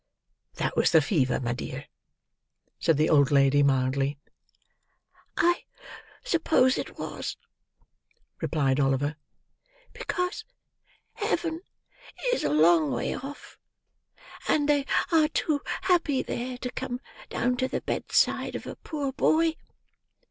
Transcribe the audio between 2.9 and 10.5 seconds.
the old lady mildly. "I suppose it was," replied Oliver, "because